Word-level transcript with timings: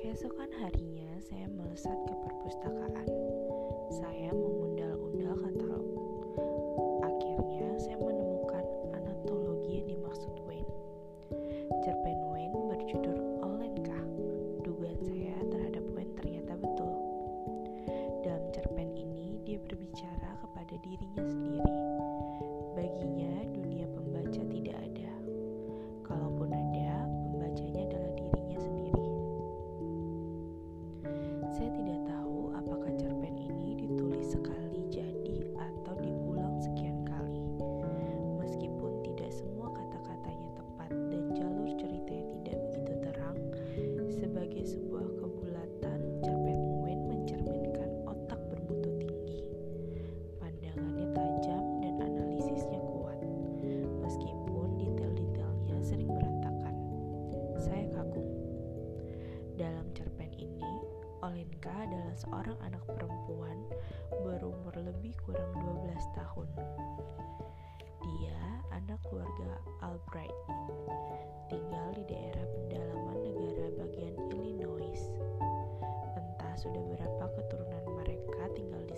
Keesokan 0.00 0.48
harinya 0.56 1.12
saya 1.20 1.44
melesat 1.52 1.92
ke 2.08 2.14
perpustakaan. 2.24 3.04
Saya 4.00 4.32
mengundal-undal 4.32 5.36
kata 5.36 5.69
saya 31.60 31.76
tidak 31.76 32.00
tahu. 32.08 32.19
anak 62.70 62.86
perempuan 62.86 63.58
berumur 64.22 64.70
lebih 64.78 65.10
kurang 65.26 65.50
12 65.58 65.90
tahun. 66.14 66.46
Dia 67.98 68.38
anak 68.70 69.02
keluarga 69.10 69.58
Albright, 69.82 70.38
tinggal 71.50 71.90
di 71.98 72.06
daerah 72.06 72.46
pedalaman 72.46 73.18
negara 73.26 73.74
bagian 73.74 74.14
Illinois. 74.30 75.02
Entah 76.14 76.54
sudah 76.54 76.78
berapa 76.94 77.24
keturunan 77.42 77.84
mereka 77.90 78.46
tinggal 78.54 78.86
di 78.86 78.89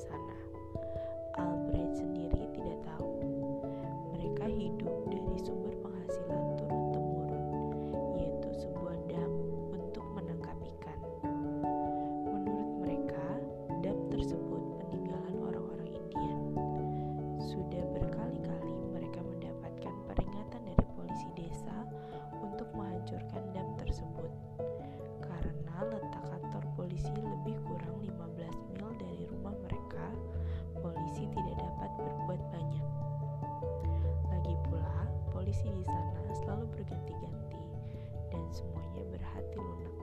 hati 39.33 39.57
lunak. 39.57 39.95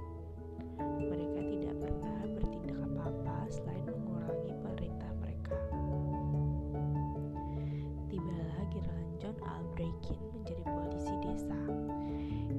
Mereka 0.97 1.39
tidak 1.45 1.75
pernah 1.77 2.19
bertindak 2.33 2.79
apa-apa 2.81 3.37
selain 3.53 3.85
mengurangi 3.85 4.53
perintah 4.65 5.11
mereka. 5.21 5.57
Tibalah 8.09 8.61
Gerlan 8.73 9.07
John 9.21 9.37
Albrekin 9.45 10.21
menjadi 10.33 10.63
polisi 10.65 11.13
desa. 11.21 11.59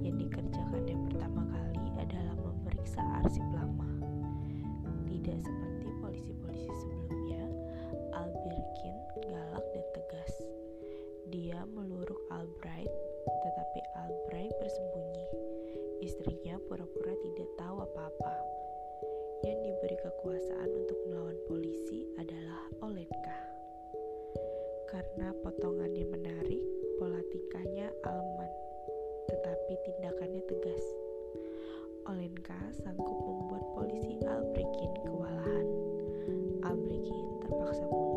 Yang 0.01 0.17
dikerjakan 0.27 0.83
yang 0.87 1.03
pertama 1.11 1.43
kali 1.51 1.87
adalah 1.99 2.37
memeriksa 2.39 3.03
arsip 3.21 3.45
lama. 3.51 3.91
Tidak 5.11 5.39
seperti 5.43 5.89
polisi-polisi 5.99 6.71
sebelumnya, 6.79 7.45
Albrekin 8.15 8.95
galak 9.27 9.67
dan 9.75 9.87
tegas. 9.93 10.33
Dia 11.31 11.63
meluruk 11.67 12.19
Albright 12.31 12.91
berpura-pura 16.71 17.19
tidak 17.27 17.51
tahu 17.59 17.83
apa-apa. 17.83 18.35
Yang 19.43 19.59
diberi 19.59 19.97
kekuasaan 20.07 20.71
untuk 20.71 20.99
melawan 21.11 21.35
polisi 21.51 22.07
adalah 22.15 22.63
Olenka. 22.87 23.39
Karena 24.87 25.35
potongannya 25.43 26.07
menarik, 26.07 26.63
pola 26.95 27.19
tingkahnya 27.35 27.91
alman, 28.07 28.53
tetapi 29.27 29.73
tindakannya 29.83 30.47
tegas. 30.47 30.87
Olenka 32.07 32.63
sanggup 32.87 33.19
membuat 33.19 33.67
polisi 33.75 34.23
Albrekin 34.23 34.95
kewalahan. 35.03 35.67
Albrekin 36.71 37.27
terpaksa 37.43 37.83
mundur. 37.83 38.10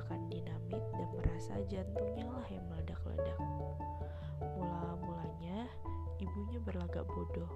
akan 0.00 0.20
dinamit 0.32 0.82
dan 0.96 1.08
merasa 1.12 1.54
jantungnya 1.68 2.26
lah 2.28 2.48
yang 2.48 2.64
meledak-ledak. 2.72 3.38
Mula-mulanya 4.40 5.68
ibunya 6.16 6.58
berlagak 6.64 7.04
bodoh, 7.08 7.50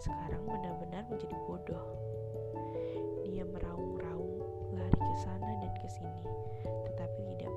sekarang 0.00 0.44
benar-benar 0.48 1.04
menjadi 1.12 1.36
bodoh. 1.44 1.86
Dia 3.28 3.44
meraung-raung 3.44 4.40
lari 4.72 5.00
ke 5.00 5.16
sana 5.20 5.50
dan 5.60 5.74
ke 5.76 5.88
sini, 5.88 6.24
tetapi 6.64 7.20
tidak 7.36 7.52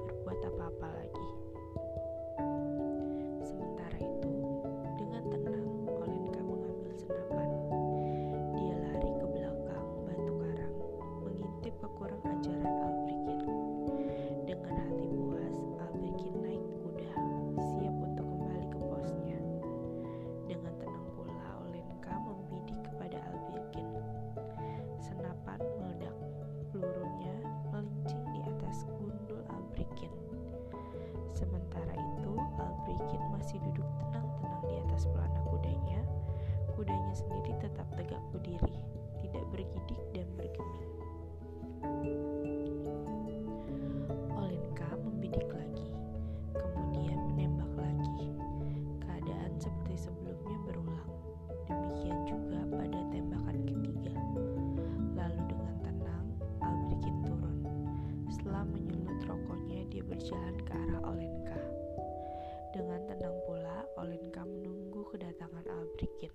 kedatangan 65.30 65.62
Albrikin. 65.70 66.34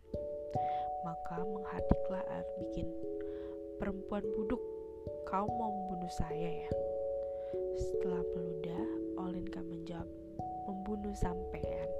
Maka 1.02 1.42
menghadiklah 1.42 2.22
Albrikin. 2.30 2.86
Perempuan 3.82 4.22
buduk, 4.38 4.62
kau 5.26 5.50
mau 5.50 5.74
membunuh 5.74 6.14
saya 6.14 6.62
ya? 6.62 6.70
Setelah 7.74 8.22
meludah, 8.22 8.86
Olenka 9.18 9.58
menjawab, 9.66 10.06
membunuh 10.70 11.10
sampean, 11.10 11.90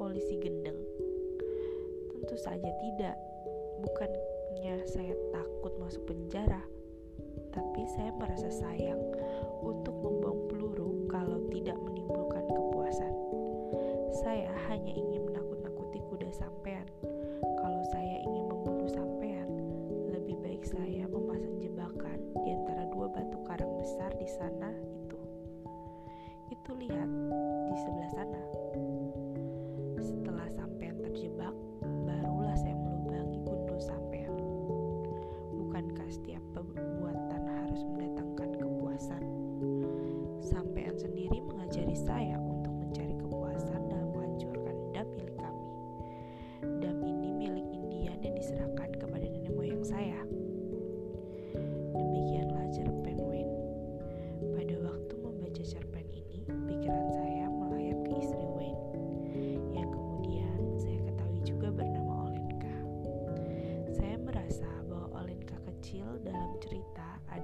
polisi 0.00 0.40
gendeng. 0.40 0.80
Tentu 2.08 2.40
saja 2.40 2.72
tidak, 2.80 3.20
bukannya 3.84 4.80
saya 4.88 5.12
takut 5.28 5.76
masuk 5.76 6.08
penjara, 6.08 6.64
tapi 7.52 7.84
saya 8.00 8.16
merasa 8.16 8.48
sayang 8.48 9.12
untuk 9.60 9.92
membuang 9.92 10.48
peluru 10.48 11.04
kalau 11.12 11.36
tidak 11.52 11.76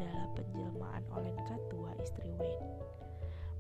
adalah 0.01 0.33
penjelmaan 0.33 1.05
Olenka 1.13 1.61
tua 1.69 1.93
istri 2.01 2.33
Wen. 2.41 2.57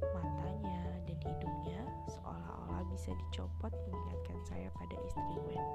Matanya 0.00 0.96
dan 1.04 1.18
hidungnya 1.20 1.84
seolah-olah 2.08 2.80
bisa 2.88 3.12
dicopot 3.12 3.68
mengingatkan 3.68 4.40
saya 4.48 4.72
pada 4.72 4.96
istri 5.04 5.36
Wen. 5.44 5.66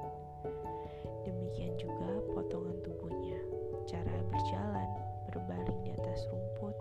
Demikian 1.22 1.78
juga 1.78 2.18
potongan 2.34 2.82
tubuhnya, 2.82 3.38
cara 3.86 4.18
berjalan, 4.34 4.90
berbaring 5.30 5.82
di 5.86 5.94
atas 5.94 6.26
rumput, 6.34 6.74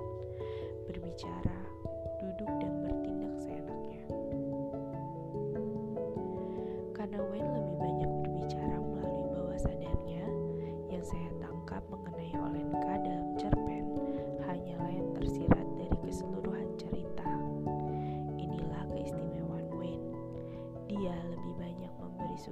berbicara, 0.88 1.53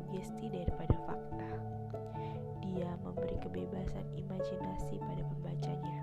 sugesti 0.02 0.50
daripada 0.50 0.98
fakta. 1.06 1.50
Dia 2.58 2.90
memberi 3.06 3.38
kebebasan 3.38 4.02
imajinasi 4.18 4.98
pada 4.98 5.22
pembacanya. 5.30 6.02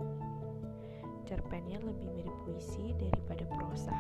Cerpennya 1.28 1.84
lebih 1.84 2.08
mirip 2.16 2.36
puisi 2.48 2.96
daripada 2.96 3.44
prosa. 3.60 3.99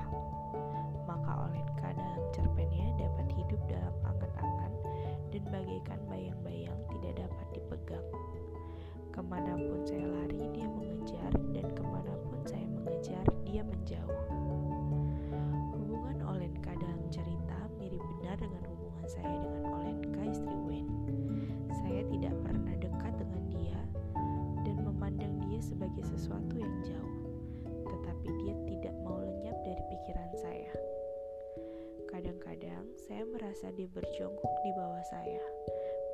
Kadang-kadang 32.40 32.88
saya 32.96 33.28
merasa 33.28 33.68
dia 33.76 33.92
berjongkok 33.92 34.54
di 34.64 34.72
bawah 34.72 35.04
saya, 35.12 35.44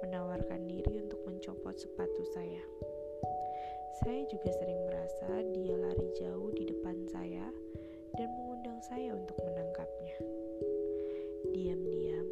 menawarkan 0.01 0.65
diri 0.65 1.05
untuk 1.05 1.21
mencopot 1.21 1.77
sepatu 1.77 2.25
saya. 2.33 2.65
Saya 4.01 4.25
juga 4.25 4.49
sering 4.57 4.89
merasa 4.89 5.29
dia 5.53 5.77
lari 5.77 6.09
jauh 6.17 6.49
di 6.57 6.65
depan 6.65 6.97
saya 7.13 7.45
dan 8.17 8.25
mengundang 8.41 8.81
saya 8.89 9.13
untuk 9.13 9.37
menangkapnya. 9.37 10.17
Diam-diam, 11.53 12.24